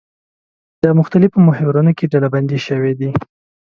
د 0.83 0.83
مختلفو 0.99 1.37
محورونو 1.47 1.91
کې 1.97 2.09
ډلبندي 2.11 2.59
شوي 2.67 2.93
دي. 2.99 3.09